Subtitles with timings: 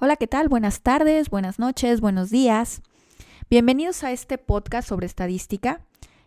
[0.00, 0.48] Hola, ¿qué tal?
[0.48, 2.82] Buenas tardes, buenas noches, buenos días.
[3.50, 5.80] Bienvenidos a este podcast sobre estadística.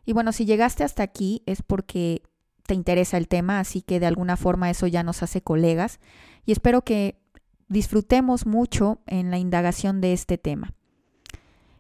[0.04, 2.21] Y bueno, si llegaste hasta aquí es porque
[2.65, 6.01] te interesa el tema, así que de alguna forma eso ya nos hace colegas
[6.45, 7.17] y espero que
[7.69, 10.73] disfrutemos mucho en la indagación de este tema.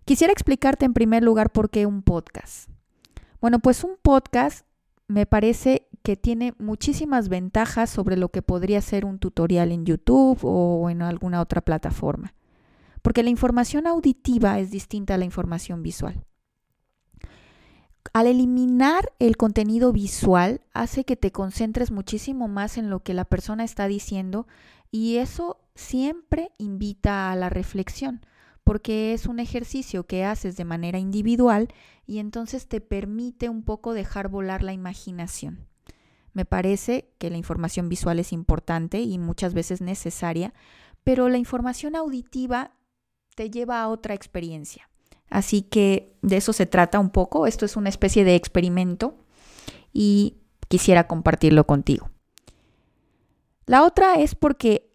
[0.05, 2.69] Quisiera explicarte en primer lugar por qué un podcast.
[3.41, 4.65] Bueno, pues un podcast
[5.09, 10.39] me parece que tiene muchísimas ventajas sobre lo que podría ser un tutorial en YouTube
[10.43, 12.33] o en alguna otra plataforma,
[13.01, 16.23] porque la información auditiva es distinta a la información visual.
[18.13, 23.25] Al eliminar el contenido visual hace que te concentres muchísimo más en lo que la
[23.25, 24.47] persona está diciendo
[24.89, 28.21] y eso siempre invita a la reflexión
[28.63, 31.69] porque es un ejercicio que haces de manera individual
[32.05, 35.67] y entonces te permite un poco dejar volar la imaginación.
[36.33, 40.53] Me parece que la información visual es importante y muchas veces necesaria,
[41.03, 42.71] pero la información auditiva
[43.35, 44.89] te lleva a otra experiencia.
[45.29, 47.47] Así que de eso se trata un poco.
[47.47, 49.15] Esto es una especie de experimento
[49.93, 52.09] y quisiera compartirlo contigo.
[53.65, 54.90] La otra es porque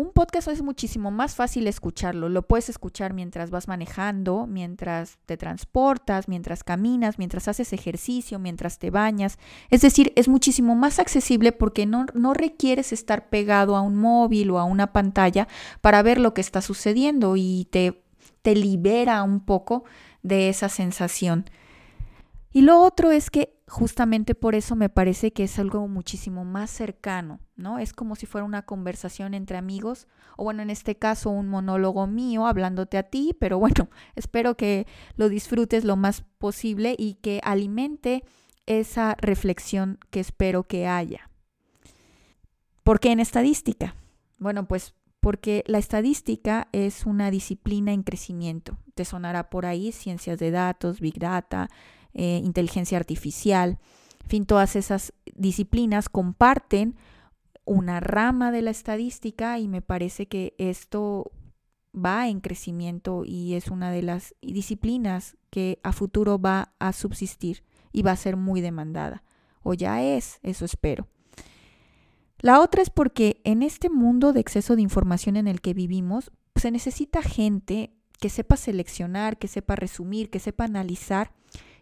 [0.00, 2.30] un podcast es muchísimo más fácil escucharlo.
[2.30, 8.78] Lo puedes escuchar mientras vas manejando, mientras te transportas, mientras caminas, mientras haces ejercicio, mientras
[8.78, 9.38] te bañas.
[9.68, 14.50] Es decir, es muchísimo más accesible porque no, no requieres estar pegado a un móvil
[14.52, 15.48] o a una pantalla
[15.82, 18.02] para ver lo que está sucediendo y te,
[18.40, 19.84] te libera un poco
[20.22, 21.44] de esa sensación.
[22.52, 26.70] Y lo otro es que justamente por eso me parece que es algo muchísimo más
[26.70, 27.78] cercano, ¿no?
[27.78, 32.08] Es como si fuera una conversación entre amigos, o bueno, en este caso un monólogo
[32.08, 37.40] mío hablándote a ti, pero bueno, espero que lo disfrutes lo más posible y que
[37.44, 38.24] alimente
[38.66, 41.30] esa reflexión que espero que haya.
[42.82, 43.94] ¿Por qué en estadística?
[44.38, 48.78] Bueno, pues porque la estadística es una disciplina en crecimiento.
[48.94, 51.68] Te sonará por ahí ciencias de datos, big data,
[52.14, 53.78] eh, inteligencia artificial,
[54.22, 56.96] en fin, todas esas disciplinas comparten
[57.64, 61.32] una rama de la estadística y me parece que esto
[61.94, 67.64] va en crecimiento y es una de las disciplinas que a futuro va a subsistir
[67.92, 69.24] y va a ser muy demandada.
[69.62, 71.08] O ya es, eso espero.
[72.38, 76.30] La otra es porque en este mundo de exceso de información en el que vivimos,
[76.56, 81.32] se necesita gente que sepa seleccionar, que sepa resumir, que sepa analizar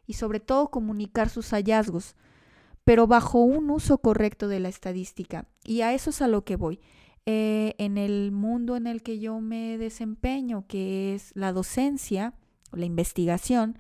[0.09, 2.17] y sobre todo comunicar sus hallazgos,
[2.83, 5.47] pero bajo un uso correcto de la estadística.
[5.65, 6.81] Y a eso es a lo que voy.
[7.27, 12.33] Eh, en el mundo en el que yo me desempeño, que es la docencia,
[12.73, 13.79] la investigación,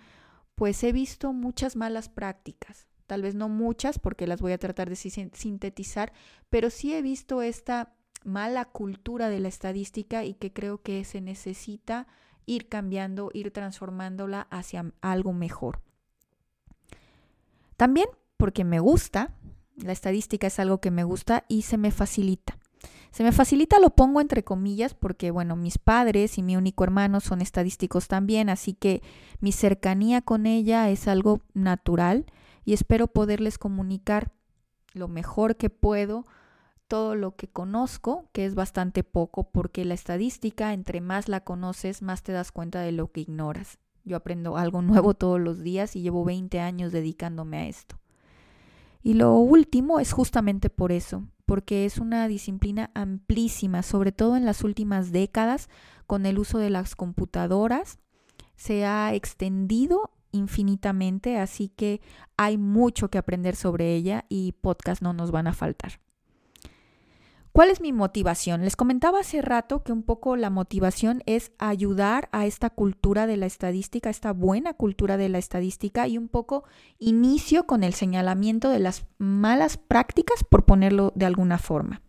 [0.55, 2.87] pues he visto muchas malas prácticas.
[3.07, 6.13] Tal vez no muchas, porque las voy a tratar de sintetizar,
[6.51, 11.23] pero sí he visto esta mala cultura de la estadística y que creo que se
[11.23, 12.07] necesita
[12.45, 15.81] ir cambiando, ir transformándola hacia algo mejor.
[17.79, 19.31] También porque me gusta,
[19.77, 22.59] la estadística es algo que me gusta y se me facilita.
[23.13, 27.21] Se me facilita, lo pongo entre comillas, porque bueno, mis padres y mi único hermano
[27.21, 29.01] son estadísticos también, así que
[29.39, 32.27] mi cercanía con ella es algo natural
[32.65, 34.33] y espero poderles comunicar
[34.93, 36.27] lo mejor que puedo
[36.89, 42.03] todo lo que conozco, que es bastante poco, porque la estadística, entre más la conoces,
[42.03, 43.79] más te das cuenta de lo que ignoras.
[44.09, 47.99] Yo aprendo algo nuevo todos los días y llevo 20 años dedicándome a esto.
[49.03, 54.45] Y lo último es justamente por eso, porque es una disciplina amplísima, sobre todo en
[54.45, 55.69] las últimas décadas,
[56.07, 57.99] con el uso de las computadoras,
[58.57, 62.01] se ha extendido infinitamente, así que
[62.37, 66.01] hay mucho que aprender sobre ella y podcast no nos van a faltar.
[67.59, 68.63] ¿Cuál es mi motivación?
[68.63, 73.37] Les comentaba hace rato que un poco la motivación es ayudar a esta cultura de
[73.37, 76.63] la estadística, esta buena cultura de la estadística y un poco
[77.01, 82.01] inicio con el señalamiento de las malas prácticas, por ponerlo de alguna forma.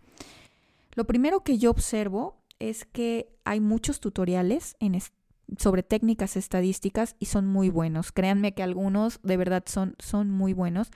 [0.94, 4.78] Lo primero que yo observo es que hay muchos tutoriales
[5.58, 8.12] sobre técnicas estadísticas y son muy buenos.
[8.12, 10.92] Créanme que algunos de verdad son, son muy buenos.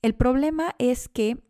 [0.00, 1.42] El problema es que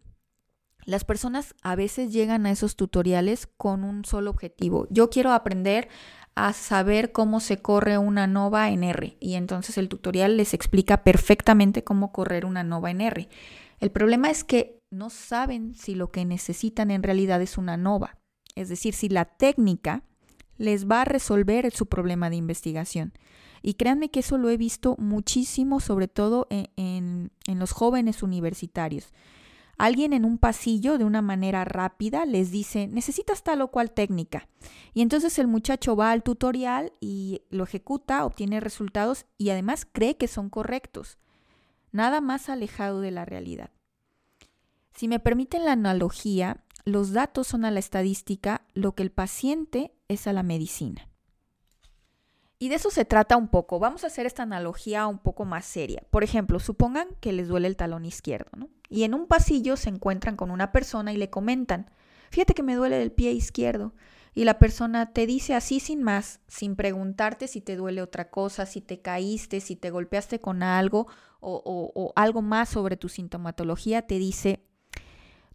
[0.85, 4.87] las personas a veces llegan a esos tutoriales con un solo objetivo.
[4.91, 5.89] Yo quiero aprender
[6.35, 11.03] a saber cómo se corre una nova en R y entonces el tutorial les explica
[11.05, 13.29] perfectamente cómo correr una nova en R.
[13.81, 18.19] El problema es que no saben si lo que necesitan en realidad es una nova,
[18.55, 20.05] es decir, si la técnica
[20.57, 23.13] les va a resolver su problema de investigación.
[23.63, 29.13] Y créanme que eso lo he visto muchísimo, sobre todo en, en los jóvenes universitarios
[29.81, 34.47] Alguien en un pasillo de una manera rápida les dice, necesitas tal o cual técnica.
[34.93, 40.19] Y entonces el muchacho va al tutorial y lo ejecuta, obtiene resultados y además cree
[40.19, 41.17] que son correctos.
[41.93, 43.71] Nada más alejado de la realidad.
[44.95, 49.95] Si me permiten la analogía, los datos son a la estadística lo que el paciente
[50.09, 51.10] es a la medicina.
[52.63, 53.79] Y de eso se trata un poco.
[53.79, 56.03] Vamos a hacer esta analogía un poco más seria.
[56.11, 58.69] Por ejemplo, supongan que les duele el talón izquierdo, ¿no?
[58.91, 61.91] Y en un pasillo se encuentran con una persona y le comentan,
[62.31, 63.95] fíjate que me duele el pie izquierdo.
[64.35, 68.67] Y la persona te dice así sin más, sin preguntarte si te duele otra cosa,
[68.67, 71.07] si te caíste, si te golpeaste con algo
[71.41, 74.67] o, algo más sobre tu sintomatología, te dice,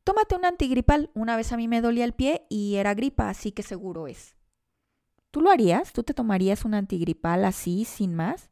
[0.03, 1.11] tómate un antigripal.
[1.13, 4.35] Una vez a mí me dolía el pie y era gripa, así que seguro es.
[5.35, 5.91] ¿Tú lo harías?
[5.91, 8.49] ¿Tú te tomarías un antigripal así, sin más?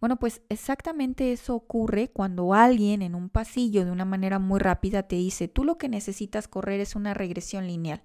[0.00, 5.04] Bueno, pues exactamente eso ocurre cuando alguien en un pasillo de una manera muy rápida
[5.04, 8.02] te dice, tú lo que necesitas correr es una regresión lineal,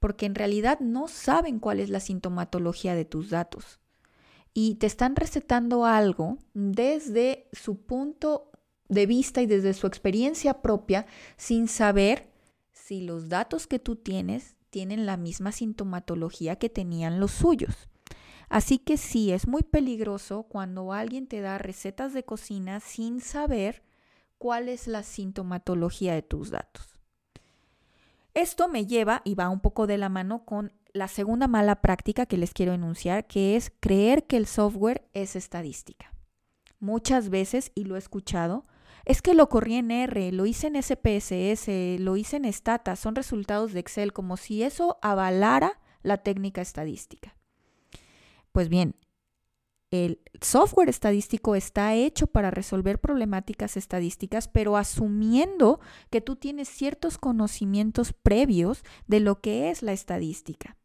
[0.00, 3.78] porque en realidad no saben cuál es la sintomatología de tus datos.
[4.52, 8.50] Y te están recetando algo desde su punto
[8.88, 11.06] de vista y desde su experiencia propia
[11.36, 12.28] sin saber
[12.72, 17.88] si los datos que tú tienes tienen la misma sintomatología que tenían los suyos.
[18.48, 23.82] Así que sí, es muy peligroso cuando alguien te da recetas de cocina sin saber
[24.38, 26.98] cuál es la sintomatología de tus datos.
[28.34, 32.26] Esto me lleva y va un poco de la mano con la segunda mala práctica
[32.26, 36.12] que les quiero enunciar, que es creer que el software es estadística.
[36.78, 38.66] Muchas veces, y lo he escuchado,
[39.04, 43.14] es que lo corrí en R, lo hice en SPSS, lo hice en Stata, son
[43.14, 47.36] resultados de Excel, como si eso avalara la técnica estadística.
[48.52, 48.94] Pues bien,
[49.90, 55.80] el software estadístico está hecho para resolver problemáticas estadísticas, pero asumiendo
[56.10, 60.76] que tú tienes ciertos conocimientos previos de lo que es la estadística.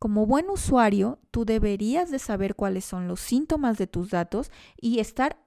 [0.00, 4.50] Como buen usuario, tú deberías de saber cuáles son los síntomas de tus datos
[4.80, 5.38] y estar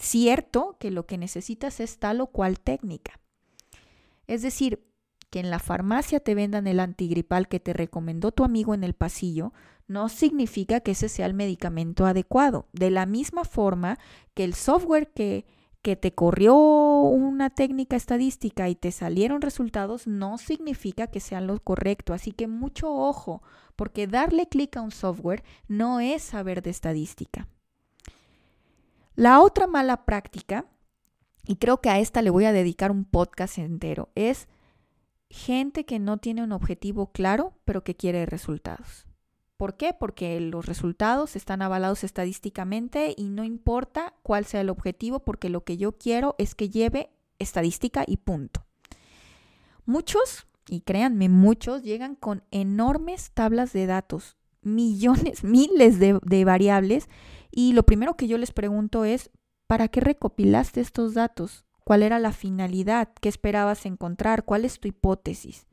[0.00, 3.20] cierto que lo que necesitas es tal o cual técnica.
[4.26, 4.84] Es decir,
[5.30, 8.94] que en la farmacia te vendan el antigripal que te recomendó tu amigo en el
[8.94, 9.52] pasillo,
[9.86, 12.68] no significa que ese sea el medicamento adecuado.
[12.72, 13.98] De la misma forma
[14.34, 15.44] que el software que,
[15.82, 21.58] que te corrió una técnica estadística y te salieron resultados, no significa que sean lo
[21.58, 22.14] correcto.
[22.14, 23.42] Así que mucho ojo,
[23.76, 27.48] porque darle clic a un software no es saber de estadística.
[29.16, 30.66] La otra mala práctica,
[31.46, 34.48] y creo que a esta le voy a dedicar un podcast entero, es
[35.30, 39.06] gente que no tiene un objetivo claro, pero que quiere resultados.
[39.56, 39.94] ¿Por qué?
[39.94, 45.62] Porque los resultados están avalados estadísticamente y no importa cuál sea el objetivo, porque lo
[45.62, 48.66] que yo quiero es que lleve estadística y punto.
[49.86, 57.08] Muchos, y créanme, muchos llegan con enormes tablas de datos, millones, miles de, variables
[57.50, 59.30] y lo primero que yo les pregunto es,
[59.66, 61.64] ¿para qué recopilaste estos datos?
[61.84, 63.10] ¿Cuál era la finalidad?
[63.20, 64.44] ¿Qué esperabas encontrar?
[64.44, 65.66] ¿Cuál es tu hipótesis?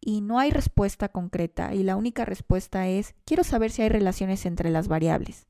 [0.00, 4.46] Y no hay respuesta concreta y la única respuesta es, quiero saber si hay relaciones
[4.46, 5.46] entre las variables.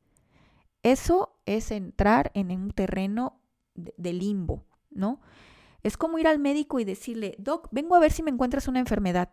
[0.82, 3.40] Eso es entrar en un terreno
[3.74, 5.20] de limbo, ¿no?
[5.82, 8.80] Es como ir al médico y decirle, Doc, vengo a ver si me encuentras una
[8.80, 9.30] enfermedad.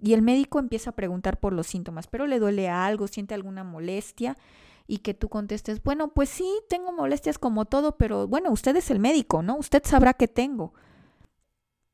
[0.00, 3.64] Y el médico empieza a preguntar por los síntomas, pero le duele algo, siente alguna
[3.64, 4.36] molestia
[4.86, 8.90] y que tú contestes, bueno, pues sí, tengo molestias como todo, pero bueno, usted es
[8.90, 9.56] el médico, ¿no?
[9.56, 10.72] Usted sabrá qué tengo.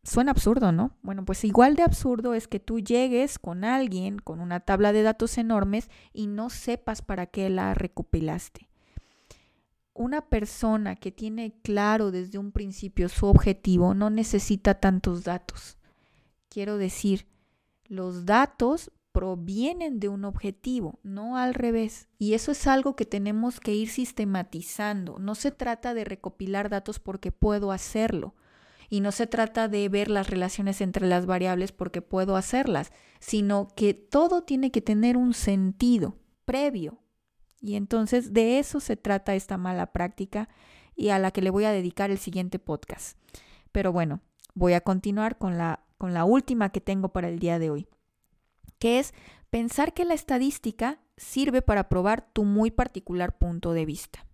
[0.02, 0.92] Suena absurdo, ¿no?
[1.02, 5.02] Bueno, pues igual de absurdo es que tú llegues con alguien con una tabla de
[5.02, 8.68] datos enormes y no sepas para qué la recopilaste.
[9.92, 15.76] Una persona que tiene claro desde un principio su objetivo no necesita tantos datos.
[16.48, 17.26] Quiero decir,
[17.88, 22.08] los datos provienen de un objetivo, no al revés.
[22.18, 25.18] Y eso es algo que tenemos que ir sistematizando.
[25.18, 28.34] No se trata de recopilar datos porque puedo hacerlo.
[28.90, 33.68] Y no se trata de ver las relaciones entre las variables porque puedo hacerlas, sino
[33.74, 37.00] que todo tiene que tener un sentido previo.
[37.58, 40.50] Y entonces de eso se trata esta mala práctica
[40.94, 43.18] y a la que le voy a dedicar el siguiente podcast.
[43.72, 44.20] Pero bueno,
[44.54, 47.88] voy a continuar con la, con la última que tengo para el día de hoy
[48.78, 49.14] que es
[49.50, 54.26] pensar que la estadística sirve para probar tu muy particular punto de vista.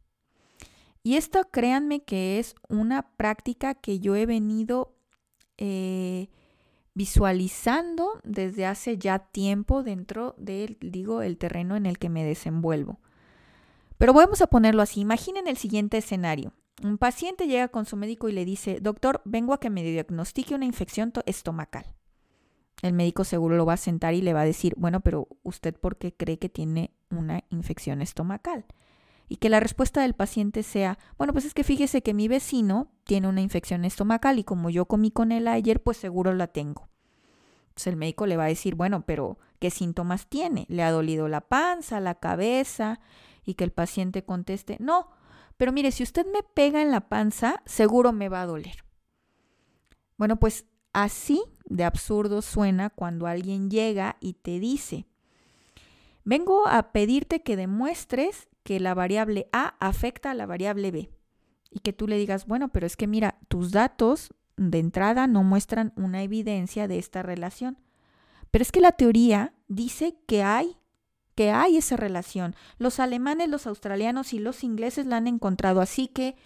[1.02, 4.94] Y esto créanme que es una práctica que yo he venido
[5.58, 6.28] eh,
[6.94, 13.00] visualizando desde hace ya tiempo dentro del, digo, el terreno en el que me desenvuelvo.
[13.98, 15.00] Pero vamos a ponerlo así.
[15.00, 16.52] Imaginen el siguiente escenario.
[16.82, 20.54] Un paciente llega con su médico y le dice, doctor, vengo a que me diagnostique
[20.54, 21.86] una infección estomacal.
[22.82, 25.78] El médico seguro lo va a sentar y le va a decir, bueno, pero usted
[25.78, 28.64] por qué cree que tiene una infección estomacal?
[29.28, 32.88] Y que la respuesta del paciente sea, bueno, pues es que fíjese que mi vecino
[33.04, 36.88] tiene una infección estomacal y como yo comí con él ayer, pues seguro la tengo.
[37.68, 40.66] Entonces el médico le va a decir, bueno, pero ¿qué síntomas tiene?
[40.68, 42.98] ¿Le ha dolido la panza, la cabeza?
[43.44, 45.08] Y que el paciente conteste, no,
[45.56, 48.84] pero mire, si usted me pega en la panza, seguro me va a doler.
[50.16, 55.06] Bueno, pues así de absurdo suena cuando alguien llega y te dice,
[56.24, 61.10] vengo a pedirte que demuestres que la variable A afecta a la variable B.
[61.70, 65.42] Y que tú le digas, bueno, pero es que mira, tus datos de entrada no
[65.42, 67.78] muestran una evidencia de esta relación.
[68.50, 70.76] Pero es que la teoría dice que hay
[71.34, 72.54] que hay esa relación.
[72.78, 76.36] Los alemanes, los australianos y los ingleses la han encontrado, así que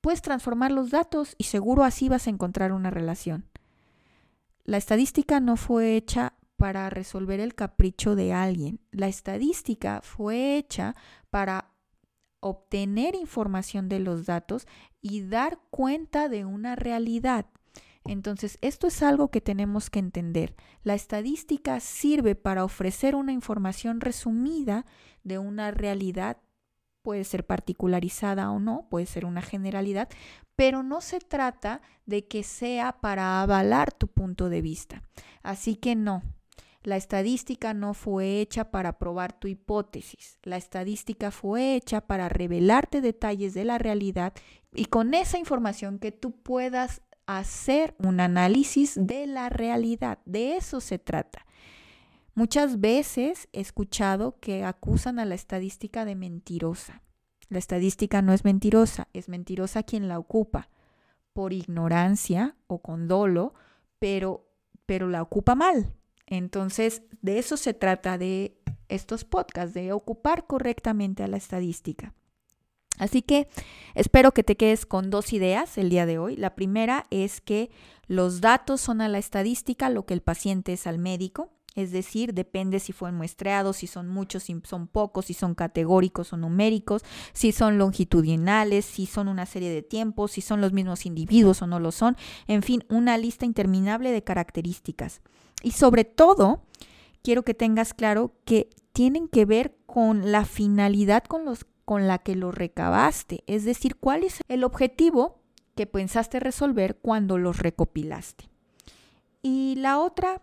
[0.00, 3.46] puedes transformar los datos y seguro así vas a encontrar una relación.
[4.64, 8.80] La estadística no fue hecha para resolver el capricho de alguien.
[8.90, 10.94] La estadística fue hecha
[11.30, 11.70] para
[12.40, 14.66] obtener información de los datos
[15.00, 17.46] y dar cuenta de una realidad.
[18.04, 20.54] Entonces, esto es algo que tenemos que entender.
[20.82, 24.84] La estadística sirve para ofrecer una información resumida
[25.22, 26.36] de una realidad,
[27.02, 30.08] puede ser particularizada o no, puede ser una generalidad,
[30.54, 35.02] pero no se trata de que sea para avalar tu punto de vista.
[35.42, 36.22] Así que no,
[36.84, 40.38] la estadística no fue hecha para probar tu hipótesis.
[40.42, 44.34] La estadística fue hecha para revelarte detalles de la realidad
[44.70, 50.18] y con esa información que tú puedas hacer un análisis de la realidad.
[50.24, 51.46] De eso se trata.
[52.34, 57.02] Muchas veces he escuchado que acusan a la estadística de mentirosa.
[57.48, 60.68] La estadística no es mentirosa, es mentirosa quien la ocupa
[61.32, 63.54] por ignorancia o con dolo,
[63.98, 64.48] pero,
[64.86, 65.94] pero la ocupa mal.
[66.26, 72.14] Entonces, de eso se trata de estos podcasts, de ocupar correctamente a la estadística.
[72.98, 73.48] Así que
[73.94, 76.36] espero que te quedes con dos ideas el día de hoy.
[76.36, 77.70] La primera es que
[78.06, 81.50] los datos son a la estadística lo que el paciente es al médico.
[81.74, 86.32] Es decir, depende si fueron muestreados, si son muchos, si son pocos, si son categóricos
[86.32, 91.04] o numéricos, si son longitudinales, si son una serie de tiempos, si son los mismos
[91.04, 92.16] individuos o no lo son.
[92.46, 95.20] En fin, una lista interminable de características.
[95.64, 96.62] Y sobre todo,
[97.22, 102.18] quiero que tengas claro que tienen que ver con la finalidad con los con la
[102.18, 105.40] que lo recabaste, es decir, cuál es el objetivo
[105.74, 108.48] que pensaste resolver cuando los recopilaste.
[109.42, 110.42] Y la otra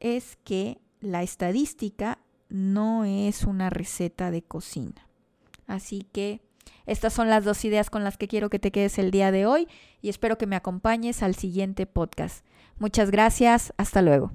[0.00, 2.18] es que la estadística
[2.48, 5.08] no es una receta de cocina.
[5.66, 6.42] Así que
[6.86, 9.46] estas son las dos ideas con las que quiero que te quedes el día de
[9.46, 9.68] hoy
[10.00, 12.44] y espero que me acompañes al siguiente podcast.
[12.78, 14.32] Muchas gracias, hasta luego.